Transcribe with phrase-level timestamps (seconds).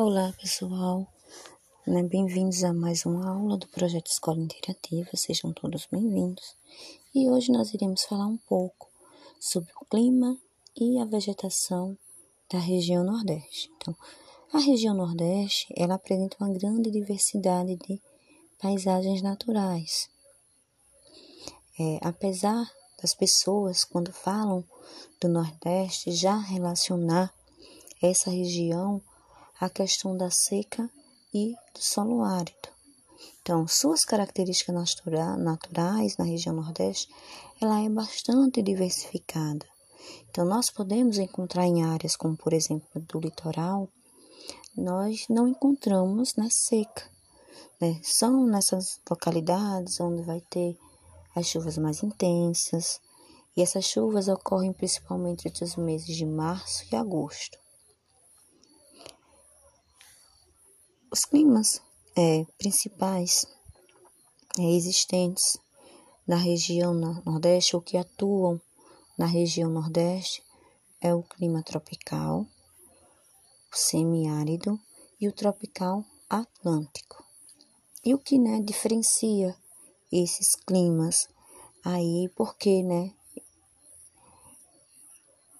[0.00, 1.12] Olá, pessoal.
[1.84, 5.10] Né, bem-vindos a mais uma aula do projeto Escola Interativa.
[5.16, 6.54] Sejam todos bem-vindos.
[7.12, 8.88] E hoje nós iremos falar um pouco
[9.40, 10.38] sobre o clima
[10.80, 11.98] e a vegetação
[12.48, 13.72] da região Nordeste.
[13.76, 13.92] Então,
[14.52, 18.00] a região Nordeste, ela apresenta uma grande diversidade de
[18.62, 20.08] paisagens naturais.
[21.76, 22.70] É, apesar
[23.02, 24.62] das pessoas, quando falam
[25.20, 27.34] do Nordeste, já relacionar
[28.00, 29.02] essa região
[29.60, 30.90] à questão da seca
[31.32, 32.68] e do solo árido.
[33.42, 37.08] Então, suas características natura naturais na região Nordeste,
[37.60, 39.66] ela é bastante diversificada.
[40.30, 43.88] Então, nós podemos encontrar em áreas como, por exemplo, do litoral,
[44.76, 47.10] nós não encontramos na seca.
[47.80, 48.00] Né?
[48.02, 50.78] São nessas localidades onde vai ter
[51.34, 53.00] as chuvas mais intensas,
[53.56, 57.58] e essas chuvas ocorrem principalmente entre os meses de março e agosto.
[61.10, 61.80] Os climas
[62.14, 63.46] é, principais
[64.58, 65.56] é, existentes
[66.26, 68.60] na região Nordeste ou que atuam
[69.16, 70.42] na região Nordeste
[71.00, 72.46] é o clima tropical,
[73.72, 74.78] o semiárido
[75.18, 77.24] e o tropical atlântico.
[78.04, 79.56] E o que né, diferencia
[80.12, 81.26] esses climas
[81.82, 83.14] aí, porque né,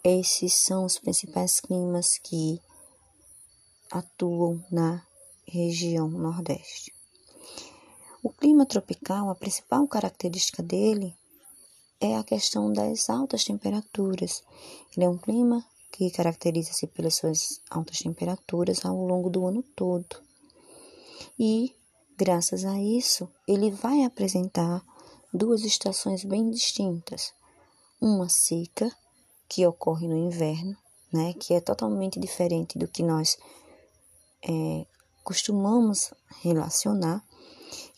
[0.04, 2.60] esses são os principais climas que
[3.90, 5.07] atuam na
[5.48, 6.92] região Nordeste.
[8.22, 11.16] O clima tropical, a principal característica dele
[12.00, 14.42] é a questão das altas temperaturas.
[14.94, 20.16] Ele é um clima que caracteriza-se pelas suas altas temperaturas ao longo do ano todo.
[21.38, 21.74] E,
[22.16, 24.84] graças a isso, ele vai apresentar
[25.32, 27.32] duas estações bem distintas.
[28.00, 28.94] Uma seca,
[29.48, 30.76] que ocorre no inverno,
[31.12, 33.38] né, que é totalmente diferente do que nós
[34.42, 34.86] é,
[35.28, 37.22] costumamos relacionar,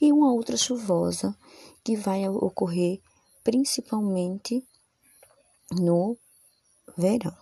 [0.01, 1.33] e uma outra chuvosa
[1.85, 3.01] que vai ocorrer
[3.45, 4.67] principalmente
[5.71, 6.19] no
[6.99, 7.37] verão.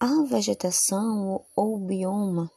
[0.00, 2.50] A vegetação ou bioma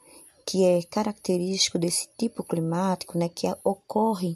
[0.44, 4.36] que é característico desse tipo climático, né, que ocorre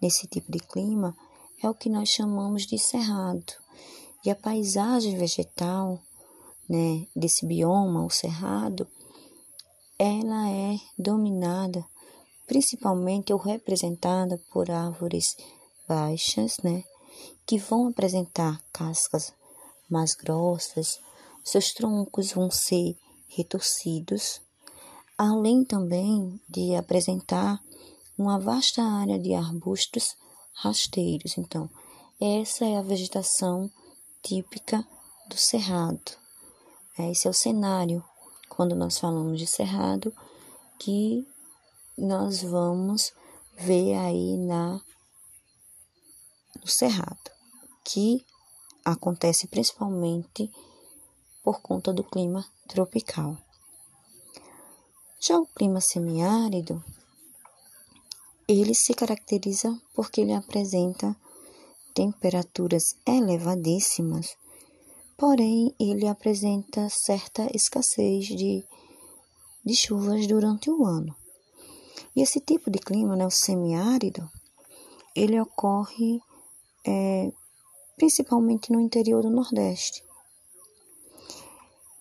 [0.00, 1.14] nesse tipo de clima,
[1.62, 3.52] é o que nós chamamos de cerrado.
[4.24, 6.00] E a paisagem vegetal,
[6.66, 8.88] né, desse bioma, o cerrado,
[10.02, 11.84] ela é dominada
[12.46, 15.36] principalmente ou representada por árvores
[15.86, 16.82] baixas, né,
[17.46, 19.32] que vão apresentar cascas
[19.90, 20.98] mais grossas,
[21.44, 22.96] seus troncos vão ser
[23.28, 24.40] retorcidos,
[25.18, 27.60] além também de apresentar
[28.16, 30.16] uma vasta área de arbustos
[30.54, 31.36] rasteiros.
[31.36, 31.68] Então,
[32.18, 33.70] essa é a vegetação
[34.22, 34.82] típica
[35.28, 36.18] do cerrado.
[36.98, 38.02] Esse é o cenário
[38.50, 40.12] quando nós falamos de cerrado,
[40.78, 41.26] que
[41.96, 43.12] nós vamos
[43.56, 44.82] ver aí na
[46.60, 47.30] no cerrado,
[47.84, 48.26] que
[48.84, 50.50] acontece principalmente
[51.42, 53.38] por conta do clima tropical.
[55.18, 56.84] Já o clima semiárido,
[58.48, 61.16] ele se caracteriza porque ele apresenta
[61.94, 64.36] temperaturas elevadíssimas
[65.20, 68.64] porém ele apresenta certa escassez de,
[69.62, 71.14] de chuvas durante o ano.
[72.16, 74.26] E esse tipo de clima, né, o semiárido,
[75.14, 76.22] ele ocorre
[76.86, 77.30] é,
[77.98, 80.02] principalmente no interior do Nordeste.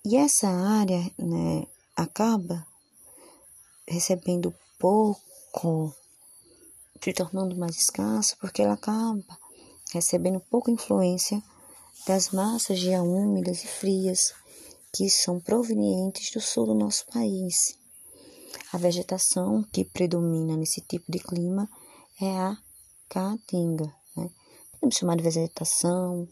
[0.06, 2.66] E essa área né, acaba
[3.86, 5.94] recebendo pouco,
[7.04, 9.38] se tornando mais escassa, porque ela acaba
[9.92, 11.44] recebendo pouca influência
[12.08, 14.34] das massas de ar úmidas e frias
[14.94, 17.78] que são provenientes do sul do nosso país.
[18.74, 21.70] A vegetação que predomina nesse tipo de clima
[22.22, 22.58] é a
[23.08, 23.94] caatinga.
[24.16, 24.30] Né?
[24.74, 26.28] Podemos chamar de vegetação,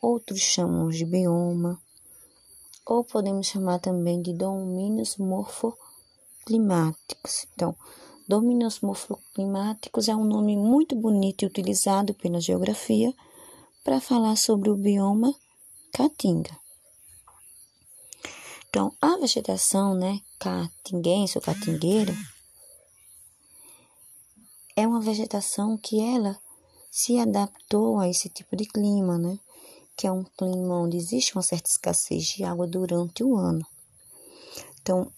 [0.00, 1.80] outros chamam de bioma,
[2.86, 7.46] ou podemos chamar também de domínios morfoclimáticos.
[7.54, 7.76] Então,
[8.26, 13.14] domínios morfoclimáticos é um nome muito bonito e utilizado pela geografia
[13.90, 15.34] para falar sobre o bioma
[15.92, 16.56] caatinga.
[18.68, 22.14] Então, a vegetação, né, caatinguense ou caatingueira,
[24.76, 26.38] é uma vegetação que ela
[26.88, 29.36] se adaptou a esse tipo de clima, né?
[29.96, 33.66] Que é um clima onde existe uma certa escassez de água durante o ano.
[34.80, 35.10] Então,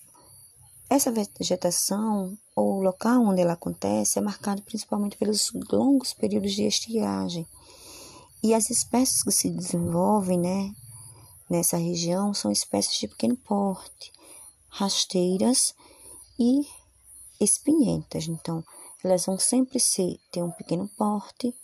[0.89, 6.63] essa vegetação ou o local onde ela acontece é marcado principalmente pelos longos períodos de
[6.63, 7.47] estiagem
[8.43, 10.75] e as espécies que se desenvolvem né,
[11.49, 14.13] nessa região são espécies de pequeno porte,
[14.69, 15.75] rasteiras
[16.39, 16.67] e
[17.41, 18.27] espinhentas.
[18.27, 18.65] Então,
[19.05, 21.55] elas vão sempre ser, ter um pequeno porte,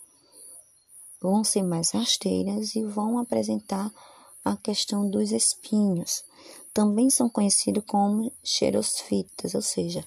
[1.20, 3.92] vão ser mais rasteiras e vão apresentar
[4.44, 6.22] a questão dos espinhos.
[6.72, 10.04] Também são conhecidos como xerosfitas, ou seja,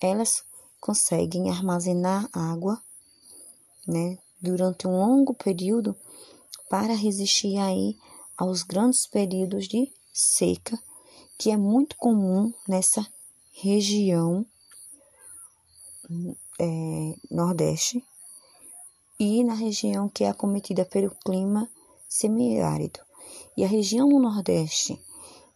[0.00, 0.44] elas
[0.80, 2.80] conseguem armazenar água,
[3.86, 5.96] né, durante um longo período
[6.68, 7.96] para resistir aí
[8.36, 10.78] aos grandes períodos de seca,
[11.36, 13.06] que é muito comum nessa
[13.52, 14.46] região
[16.58, 18.04] é, nordeste
[19.18, 21.68] e na região que é acometida pelo clima
[22.08, 23.00] semiárido.
[23.56, 25.00] E a região no nordeste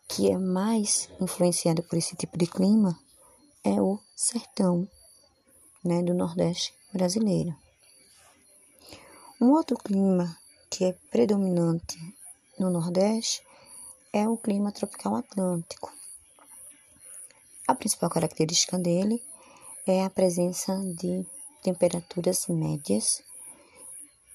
[0.08, 2.98] que é mais influenciada por esse tipo de clima
[3.64, 4.86] é o sertão,
[5.82, 7.54] né, do nordeste brasileiro.
[9.42, 10.38] Um outro clima
[10.70, 11.98] que é predominante
[12.60, 13.42] no Nordeste
[14.12, 15.92] é o clima tropical atlântico.
[17.66, 19.20] A principal característica dele
[19.84, 21.26] é a presença de
[21.60, 23.20] temperaturas médias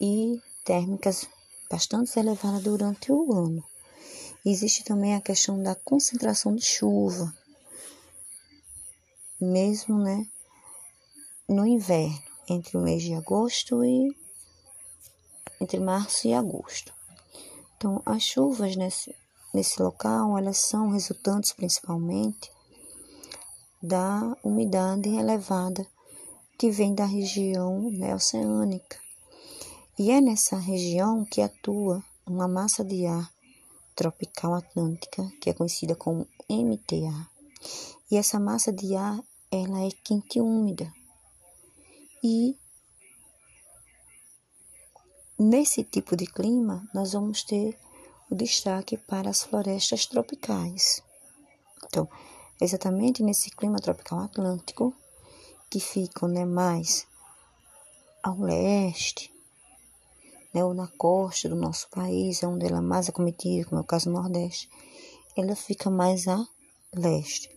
[0.01, 1.25] e térmicas
[1.71, 3.63] bastante elevadas durante o ano.
[4.45, 7.33] Existe também a questão da concentração de chuva,
[9.39, 10.27] mesmo né,
[11.47, 14.26] no inverno, entre o mês de agosto e
[15.59, 16.93] entre março e agosto.
[17.75, 19.15] Então, as chuvas nesse,
[19.53, 22.51] nesse local, elas são resultantes principalmente
[23.81, 25.85] da umidade elevada
[26.57, 28.97] que vem da região né, oceânica.
[29.97, 33.31] E é nessa região que atua uma massa de ar
[33.95, 37.27] tropical atlântica, que é conhecida como MTA.
[38.09, 39.19] E essa massa de ar,
[39.51, 40.91] ela é quente e úmida.
[42.23, 42.55] E
[45.39, 47.77] Nesse tipo de clima, nós vamos ter
[48.27, 51.03] o destaque para as florestas tropicais.
[51.85, 52.09] Então,
[52.59, 54.95] exatamente nesse clima tropical atlântico,
[55.69, 57.05] que ficam né, mais
[58.23, 59.31] ao leste,
[60.51, 63.87] né, ou na costa do nosso país, onde ela é mais acometida, como é o
[63.87, 64.67] caso do Nordeste,
[65.35, 66.43] ela fica mais a
[66.95, 67.55] leste.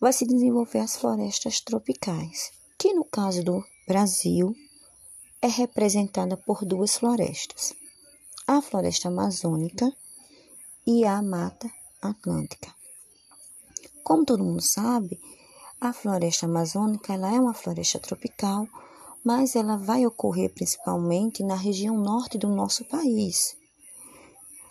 [0.00, 4.56] Vai se desenvolver as florestas tropicais, que no caso do Brasil
[5.42, 7.74] é representada por duas florestas,
[8.46, 9.92] a floresta amazônica
[10.86, 12.74] e a mata atlântica.
[14.02, 15.20] Como todo mundo sabe,
[15.80, 18.66] a floresta amazônica ela é uma floresta tropical,
[19.24, 23.56] mas ela vai ocorrer principalmente na região norte do nosso país.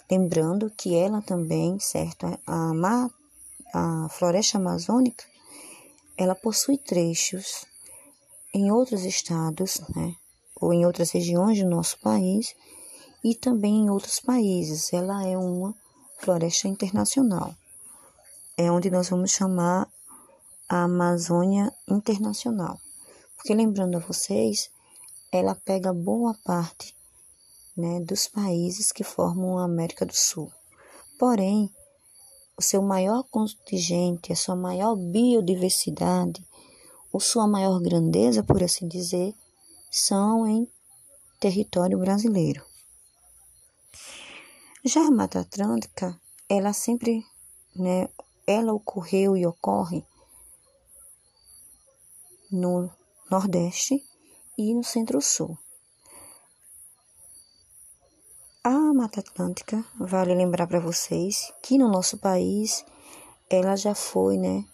[0.10, 3.10] Lembrando que ela também, certo, a,
[3.74, 5.26] a floresta amazônica,
[6.18, 7.66] ela possui trechos
[8.54, 10.16] em outros estados, né,
[10.56, 12.56] ou em outras regiões do nosso país
[13.24, 14.94] e também em outros países.
[14.94, 15.76] Ela é uma
[16.20, 17.56] floresta internacional.
[18.58, 19.88] É onde nós vamos chamar
[20.70, 22.80] a Amazônia Internacional.
[23.36, 24.70] Porque lembrando a vocês,
[25.32, 26.96] ela pega boa parte
[27.76, 30.52] né, dos países que formam a América do Sul.
[31.20, 31.70] Porém,
[32.58, 36.46] o seu maior contingente, a sua maior biodiversidade,
[37.12, 39.34] ou sua maior grandeza, por assim dizer,
[39.98, 40.70] são em
[41.40, 42.62] território brasileiro.
[44.84, 46.20] Já a Mata Atlântica,
[46.50, 47.26] ela sempre,
[47.74, 48.10] né,
[48.46, 50.06] ela ocorreu e ocorre
[52.52, 52.92] no
[53.32, 54.04] Nordeste
[54.58, 55.58] e no Centro-Sul.
[58.66, 62.84] A Mata Atlântica, vale lembrar para vocês que no nosso país
[63.50, 64.66] ela já foi, né,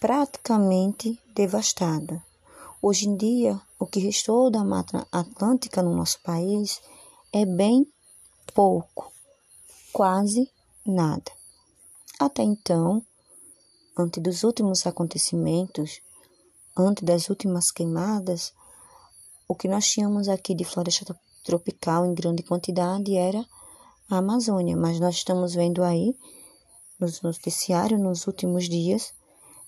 [0.00, 2.29] praticamente devastada.
[2.82, 6.80] Hoje em dia, o que restou da Mata Atlântica no nosso país
[7.30, 7.86] é bem
[8.54, 9.12] pouco,
[9.92, 10.50] quase
[10.86, 11.30] nada.
[12.18, 13.04] Até então,
[13.94, 16.00] antes dos últimos acontecimentos,
[16.74, 18.54] antes das últimas queimadas,
[19.46, 23.44] o que nós tínhamos aqui de floresta tropical em grande quantidade era
[24.08, 26.16] a Amazônia, mas nós estamos vendo aí
[26.98, 29.12] nos noticiários nos últimos dias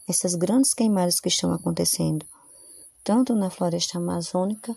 [0.09, 2.25] essas grandes queimadas que estão acontecendo
[3.05, 4.77] tanto na floresta amazônica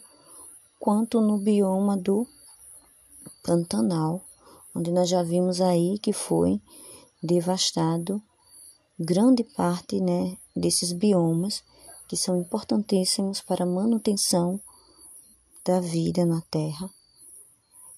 [0.79, 2.27] quanto no bioma do
[3.44, 4.22] Pantanal,
[4.75, 6.62] onde nós já vimos aí que foi
[7.22, 8.22] devastado
[9.00, 11.63] grande parte né, desses biomas
[12.08, 14.60] que são importantíssimos para a manutenção
[15.65, 16.89] da vida na Terra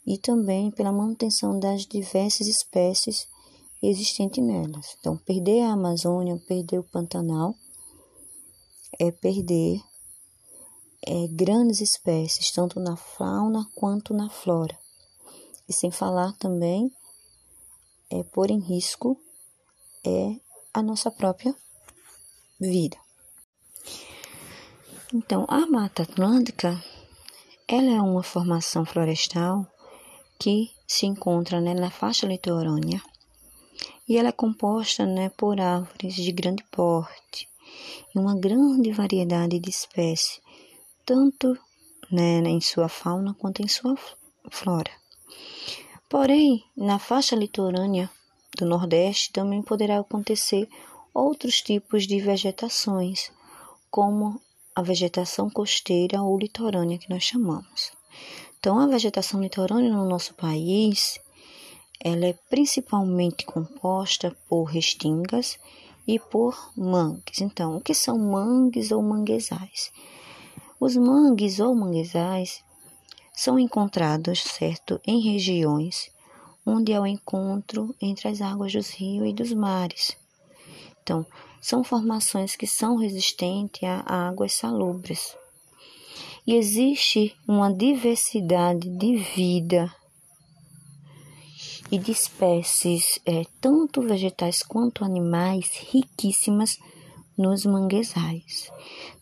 [0.05, 3.27] e também pela manutenção das diversas espécies
[3.83, 4.95] existentes nelas.
[4.99, 7.53] Então, perder a Amazônia, perder o Pantanal,
[8.97, 9.81] é perder
[11.05, 14.77] é, grandes espécies, tanto na fauna quanto na flora.
[15.67, 16.91] E sem falar também
[18.09, 19.19] é pôr em risco
[20.05, 20.35] é
[20.73, 21.53] a nossa própria
[22.59, 22.97] vida.
[25.13, 26.81] Então, a Mata Atlântica,
[27.67, 29.65] ela é uma formação florestal
[30.39, 33.01] que se encontra né, na faixa litorânea
[34.07, 37.49] e ela é composta né, por árvores de grande porte
[38.13, 40.41] e uma grande variedade de espécies,
[41.07, 41.57] tanto
[42.11, 43.95] né, em sua fauna quanto em sua
[44.51, 44.91] flora.
[46.09, 48.09] Porém, na faixa litorânea
[48.57, 50.67] do Nordeste também poderá acontecer
[51.13, 53.31] outros tipos de vegetações,
[53.89, 54.41] como
[54.75, 57.93] a vegetação costeira ou litorânea que nós chamamos.
[58.59, 61.19] Então, a vegetação litorânea no nosso país,
[62.01, 65.57] ela é principalmente composta por restingas
[66.05, 67.39] e por mangues.
[67.39, 69.91] Então, o que são mangues ou manguezais?
[70.79, 72.63] Os mangues ou manguezais
[73.33, 76.11] são encontrados, certo, em regiões
[76.67, 80.17] onde há o encontro entre as águas dos rios e dos mares.
[81.01, 81.25] Então,
[81.61, 85.37] são formações que são resistentes a águas salubres.
[86.45, 89.93] E existe uma diversidade de vida
[91.89, 96.77] e de espécies, é, tanto vegetais quanto animais, riquíssimas
[97.37, 98.71] nos manguezais.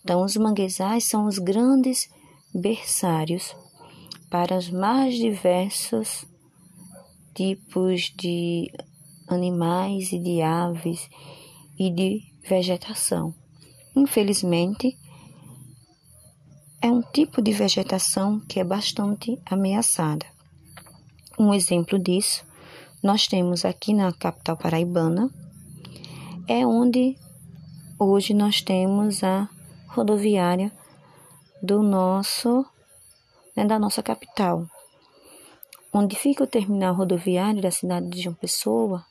[0.01, 2.09] Então, os manguezais são os grandes
[2.53, 3.55] berçários
[4.29, 6.25] para os mais diversos
[7.33, 8.71] tipos de
[9.27, 11.09] animais e de aves
[11.77, 13.33] e de vegetação.
[13.95, 14.97] Infelizmente,
[16.81, 20.25] é um tipo de vegetação que é bastante ameaçada.
[21.37, 22.45] Um exemplo disso
[23.03, 25.29] nós temos aqui na capital paraibana,
[26.47, 27.15] é onde
[27.97, 29.49] hoje nós temos a
[29.87, 30.71] rodoviária
[31.61, 32.65] do nosso
[33.55, 34.67] né, da nossa capital.
[35.93, 39.05] Onde fica o terminal rodoviário da cidade de João Pessoa,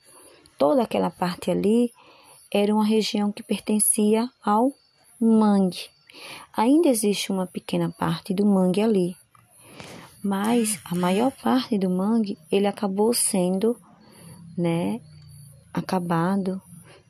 [0.59, 1.91] toda aquela parte ali
[2.53, 4.71] era uma região que pertencia ao
[5.19, 5.89] mangue.
[6.55, 9.17] Ainda existe uma pequena parte do mangue ali,
[10.23, 13.77] mas a maior parte do mangue ele acabou sendo,
[14.57, 15.01] né,
[15.73, 16.61] acabado,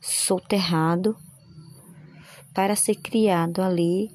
[0.00, 1.16] soterrado
[2.54, 4.10] para ser criado ali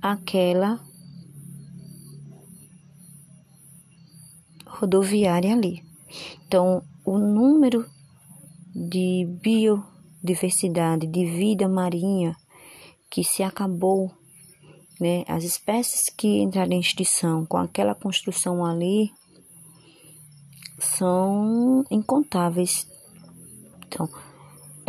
[0.00, 0.80] aquela
[4.66, 5.84] rodoviária ali.
[6.46, 7.88] Então, o número
[8.74, 12.34] de biodiversidade, de vida marinha
[13.10, 14.12] que se acabou
[15.00, 15.24] né?
[15.28, 19.12] As espécies que entraram em extinção com aquela construção ali
[20.78, 22.86] são incontáveis.
[23.86, 24.08] Então,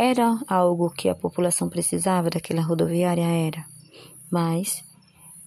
[0.02, 3.66] era algo que a população precisava daquela rodoviária era,
[4.32, 4.82] mas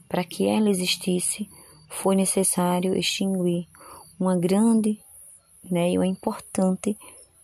[0.08, 1.50] para que ela existisse
[1.90, 3.68] foi necessário extinguir
[4.20, 5.00] uma grande,
[5.64, 6.96] né, e uma importante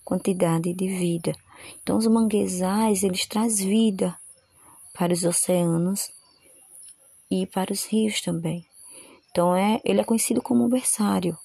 [0.06, 1.36] quantidade de vida.
[1.82, 4.16] Então os manguezais, eles trazem vida
[4.94, 6.12] para os oceanos
[7.32, 8.64] e para os rios também.
[9.32, 11.36] Então, é, ele é conhecido como um berçário.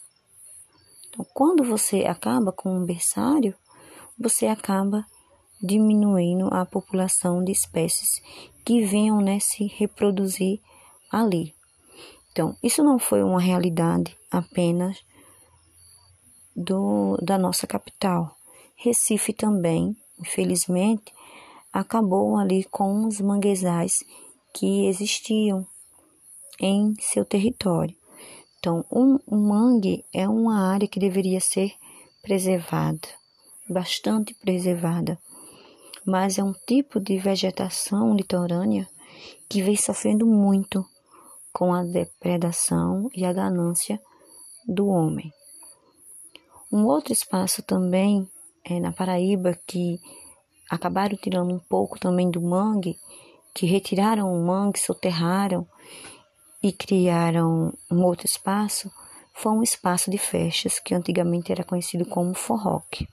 [1.08, 3.54] Então, quando você acaba com um berçário,
[4.18, 5.06] você acaba
[5.64, 8.20] diminuindo a população de espécies
[8.64, 10.60] que venham né, se reproduzir
[11.10, 11.54] ali.
[12.30, 15.02] Então, isso não foi uma realidade apenas
[16.54, 18.36] do, da nossa capital.
[18.76, 21.12] Recife também, infelizmente,
[21.72, 24.04] acabou ali com os manguezais
[24.52, 25.66] que existiam
[26.60, 27.96] em seu território.
[28.58, 31.72] Então, um, um mangue é uma área que deveria ser
[32.22, 33.08] preservada,
[33.68, 35.18] bastante preservada,
[36.06, 38.88] mas é um tipo de vegetação litorânea
[39.48, 40.84] que vem sofrendo muito
[41.52, 44.00] com a depredação e a ganância
[44.66, 45.32] do homem.
[46.72, 48.28] Um outro espaço também
[48.64, 50.00] é na Paraíba que
[50.70, 52.98] acabaram tirando um pouco também do mangue,
[53.54, 55.66] que retiraram o mangue, soterraram
[56.62, 58.90] e criaram um outro espaço,
[59.32, 63.06] foi um espaço de festas que antigamente era conhecido como forroque.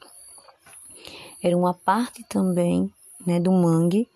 [1.44, 2.92] Era uma parte também
[3.26, 4.08] né, do mangue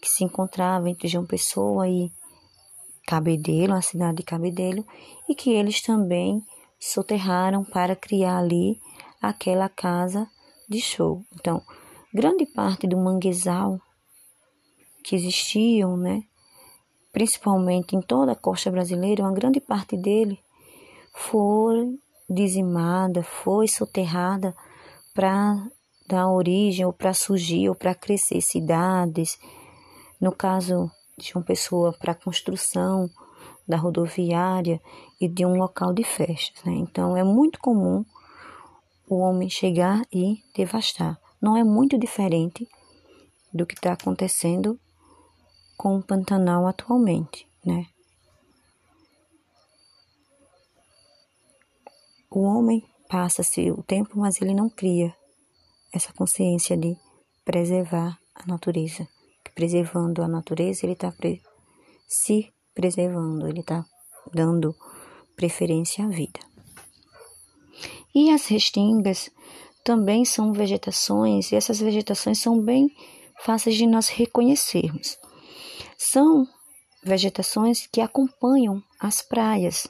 [0.00, 2.10] que se encontrava entre João Pessoa e
[3.06, 4.84] Cabedelo, a cidade de Cabedelo,
[5.28, 6.42] e que eles também
[6.78, 8.80] soterraram para criar ali
[9.20, 10.28] aquela casa
[10.68, 11.22] de show.
[11.34, 11.62] Então,
[12.12, 13.80] grande parte do manguezal
[15.04, 16.22] que existiam, né,
[17.12, 20.38] principalmente em toda a costa brasileira, uma grande parte dele
[21.12, 21.98] foi
[22.28, 24.54] dizimada, foi soterrada
[25.14, 25.64] para
[26.06, 29.38] dar origem ou para surgir ou para crescer cidades.
[30.20, 33.10] No caso de uma pessoa para construção
[33.66, 34.80] da rodoviária
[35.20, 36.62] e de um local de festas.
[36.64, 36.72] Né?
[36.74, 38.04] Então é muito comum
[39.08, 41.18] o homem chegar e devastar.
[41.40, 42.68] não é muito diferente
[43.52, 44.78] do que está acontecendo
[45.76, 47.86] com o Pantanal atualmente, né?
[52.30, 55.14] O homem passa-se o tempo, mas ele não cria
[55.92, 56.96] essa consciência de
[57.44, 59.06] preservar a natureza.
[59.54, 61.40] Preservando a natureza, ele está pre
[62.08, 63.84] se preservando, ele está
[64.32, 64.74] dando
[65.36, 66.40] preferência à vida.
[68.14, 69.30] E as restingas
[69.84, 72.88] também são vegetações, e essas vegetações são bem
[73.42, 75.18] fáceis de nós reconhecermos.
[75.98, 76.46] São
[77.02, 79.88] vegetações que acompanham as praias,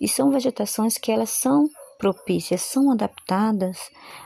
[0.00, 3.78] e são vegetações que elas são propícias, são adaptadas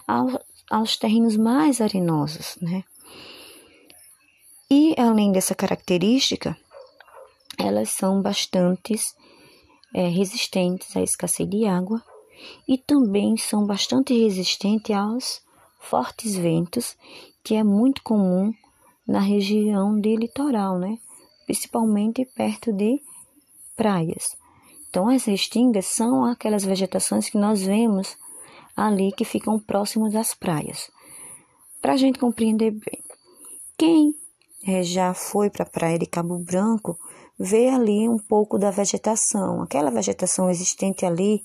[0.06, 0.28] ao,
[0.70, 2.84] aos terrenos mais arenosos, né?
[4.70, 6.56] E além dessa característica,
[7.58, 8.94] elas são bastante
[9.94, 12.02] é, resistentes à escassez de água
[12.66, 15.42] e também são bastante resistentes aos
[15.78, 16.96] fortes ventos,
[17.42, 18.52] que é muito comum
[19.06, 20.98] na região de litoral, né?
[21.46, 23.00] Principalmente perto de
[23.76, 24.36] praias.
[24.88, 28.16] Então, as restingas são aquelas vegetações que nós vemos
[28.76, 30.90] ali que ficam próximas das praias.
[31.80, 33.02] Para a gente compreender bem,
[33.76, 34.14] quem
[34.66, 36.98] é, já foi para a praia de Cabo Branco
[37.38, 39.62] vê ali um pouco da vegetação.
[39.62, 41.44] Aquela vegetação existente ali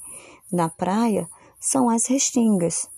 [0.52, 2.90] na praia são as restingas.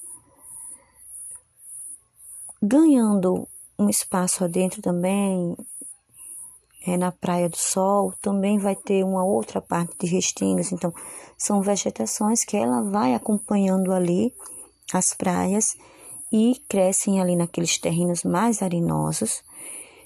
[2.62, 3.48] Ganhando
[3.80, 5.58] um espaço adentro também,
[6.86, 10.72] é, na Praia do Sol, também vai ter uma outra parte de restingas.
[10.72, 10.94] Então,
[11.38, 14.34] são vegetações que ela vai acompanhando ali
[14.94, 15.76] as praias
[16.32, 19.44] e crescem ali naqueles terrenos mais arenosos,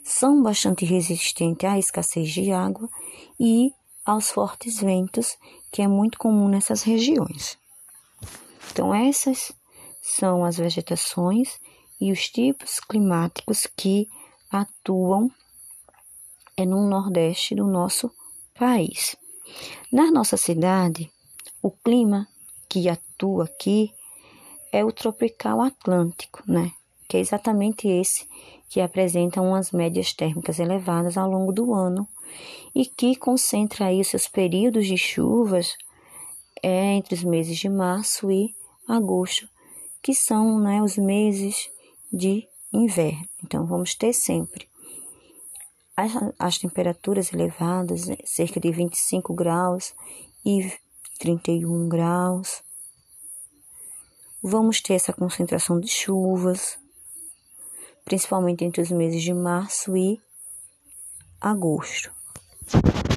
[0.03, 2.89] são bastante resistentes à escassez de água
[3.39, 3.71] e
[4.05, 5.37] aos fortes ventos,
[5.71, 7.57] que é muito comum nessas regiões.
[8.71, 9.51] Então, essas
[10.01, 11.59] são as vegetações
[11.99, 14.07] e os tipos climáticos que
[14.51, 15.31] atuam
[16.57, 18.09] é no nordeste do nosso
[18.57, 19.15] país.
[19.91, 21.11] Na nossa cidade,
[21.61, 22.27] o clima
[22.69, 23.91] que atua aqui
[24.71, 26.71] é o tropical atlântico, né?
[27.07, 28.27] Que é exatamente esse
[28.69, 32.07] que apresenta umas médias térmicas elevadas ao longo do ano
[32.73, 35.75] e que concentra aí seus períodos de chuvas
[36.63, 38.55] é, entre os meses de março e
[38.87, 39.47] agosto,
[40.01, 41.69] que são né, os meses
[42.11, 43.27] de inverno.
[43.43, 44.67] Então, vamos ter sempre
[45.95, 49.93] as, as temperaturas elevadas, né, cerca de 25 graus
[50.45, 50.71] e
[51.19, 52.63] 31 graus.
[54.43, 56.77] Vamos ter essa concentração de chuvas,
[58.03, 60.21] principalmente entre os meses de março e
[61.41, 62.13] agosto.